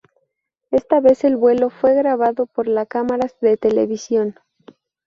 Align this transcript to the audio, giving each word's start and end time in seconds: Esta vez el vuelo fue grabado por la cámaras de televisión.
Esta 0.71 0.99
vez 0.99 1.23
el 1.25 1.37
vuelo 1.37 1.69
fue 1.69 1.93
grabado 1.93 2.47
por 2.47 2.67
la 2.67 2.87
cámaras 2.87 3.37
de 3.39 3.55
televisión. 3.55 4.33